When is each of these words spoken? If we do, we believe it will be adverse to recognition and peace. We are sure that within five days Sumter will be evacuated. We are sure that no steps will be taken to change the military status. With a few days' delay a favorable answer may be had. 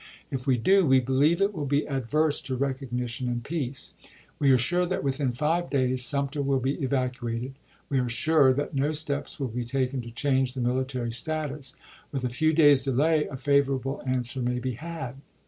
If 0.31 0.47
we 0.47 0.57
do, 0.57 0.83
we 0.83 0.99
believe 0.99 1.41
it 1.41 1.53
will 1.53 1.67
be 1.67 1.87
adverse 1.87 2.41
to 2.49 2.55
recognition 2.55 3.27
and 3.29 3.43
peace. 3.43 3.93
We 4.39 4.49
are 4.49 4.57
sure 4.57 4.87
that 4.87 5.03
within 5.03 5.31
five 5.31 5.69
days 5.69 6.03
Sumter 6.03 6.41
will 6.41 6.59
be 6.59 6.81
evacuated. 6.81 7.53
We 7.87 7.99
are 7.99 8.09
sure 8.09 8.51
that 8.51 8.73
no 8.73 8.93
steps 8.93 9.39
will 9.39 9.49
be 9.49 9.63
taken 9.63 10.01
to 10.01 10.09
change 10.09 10.55
the 10.55 10.59
military 10.61 11.11
status. 11.11 11.75
With 12.11 12.23
a 12.25 12.29
few 12.29 12.51
days' 12.51 12.83
delay 12.85 13.25
a 13.27 13.37
favorable 13.37 14.01
answer 14.07 14.41
may 14.41 14.57
be 14.57 14.71
had. 14.71 15.17